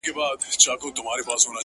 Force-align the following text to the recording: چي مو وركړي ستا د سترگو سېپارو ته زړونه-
چي 0.05 0.11
مو 0.15 0.23
وركړي 0.27 0.45
ستا 0.45 0.51
د 0.53 0.55
سترگو 0.55 0.87
سېپارو 0.97 1.23
ته 1.27 1.33
زړونه- 1.41 1.59